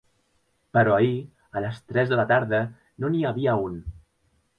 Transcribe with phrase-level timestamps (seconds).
[0.77, 1.11] Però ahir
[1.59, 2.61] a les tres de la tarda
[3.05, 3.77] no n'hi havia un.